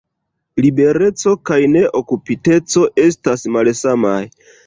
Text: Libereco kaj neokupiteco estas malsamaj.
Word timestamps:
Libereco 0.63 1.33
kaj 1.49 1.57
neokupiteco 1.75 2.87
estas 3.05 3.47
malsamaj. 3.57 4.19